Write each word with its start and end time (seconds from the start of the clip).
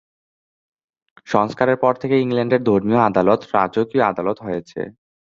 সংস্কারের 1.27 1.77
পর 1.77 1.93
থেকেই 2.01 2.21
ইংল্যান্ডের 2.21 2.61
ধর্মীয় 2.63 3.01
আদালত, 3.09 3.39
রাজকীয় 3.53 4.03
আদালত 4.03 4.37
হয়েছে। 4.41 4.79